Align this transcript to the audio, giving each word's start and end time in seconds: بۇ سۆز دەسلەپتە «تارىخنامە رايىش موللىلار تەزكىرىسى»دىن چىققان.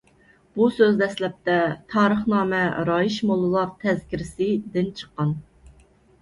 بۇ 0.59 0.67
سۆز 0.77 0.95
دەسلەپتە 1.01 1.57
«تارىخنامە 1.95 2.61
رايىش 2.89 3.19
موللىلار 3.33 3.69
تەزكىرىسى»دىن 3.85 4.91
چىققان. 5.03 5.37